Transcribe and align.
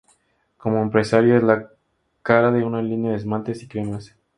Como 0.57 0.81
empresaria 0.81 1.37
es 1.37 1.43
la 1.43 1.69
cara 2.23 2.49
de 2.49 2.63
una 2.63 2.81
línea 2.81 3.11
de 3.11 3.17
esmaltes 3.17 3.61
y 3.61 3.67
cremas. 3.67 4.15